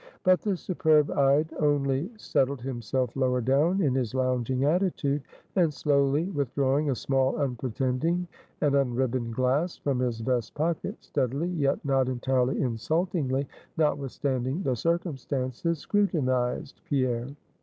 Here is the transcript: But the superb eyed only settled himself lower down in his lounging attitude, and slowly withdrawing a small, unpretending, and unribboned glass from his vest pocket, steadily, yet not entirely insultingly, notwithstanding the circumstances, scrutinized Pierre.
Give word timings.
But 0.23 0.41
the 0.41 0.57
superb 0.57 1.11
eyed 1.11 1.53
only 1.59 2.09
settled 2.17 2.59
himself 2.61 3.15
lower 3.15 3.39
down 3.39 3.83
in 3.83 3.93
his 3.93 4.15
lounging 4.15 4.63
attitude, 4.63 5.21
and 5.55 5.71
slowly 5.71 6.25
withdrawing 6.31 6.89
a 6.89 6.95
small, 6.95 7.35
unpretending, 7.37 8.27
and 8.61 8.73
unribboned 8.73 9.35
glass 9.35 9.77
from 9.77 9.99
his 9.99 10.19
vest 10.21 10.55
pocket, 10.55 10.95
steadily, 11.01 11.49
yet 11.49 11.85
not 11.85 12.09
entirely 12.09 12.59
insultingly, 12.59 13.47
notwithstanding 13.77 14.63
the 14.63 14.75
circumstances, 14.75 15.77
scrutinized 15.77 16.81
Pierre. 16.85 17.27